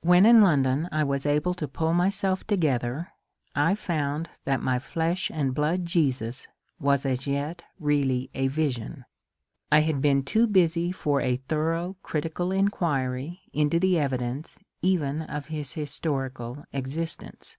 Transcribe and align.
When 0.00 0.26
in 0.26 0.42
London 0.42 0.88
I 0.90 1.04
was 1.04 1.24
able 1.24 1.54
to 1.54 1.68
pull 1.68 1.94
myself 1.94 2.44
together, 2.44 3.12
I 3.54 3.76
found 3.76 4.28
that 4.44 4.60
my 4.60 4.80
flesh 4.80 5.30
and 5.32 5.54
blood 5.54 5.86
Jesus 5.86 6.48
was 6.80 7.06
as 7.06 7.24
yet 7.24 7.62
really 7.78 8.30
a 8.34 8.48
vision* 8.48 9.04
I 9.70 9.82
had 9.82 10.00
been 10.00 10.24
too 10.24 10.48
busy 10.48 10.90
for 10.90 11.20
a 11.20 11.36
thorough 11.36 11.94
critical 12.02 12.50
inquiry 12.50 13.42
into 13.52 13.78
the 13.78 13.96
evidence 13.96 14.58
even 14.82 15.22
of 15.22 15.46
his 15.46 15.74
historical 15.74 16.64
existence. 16.72 17.56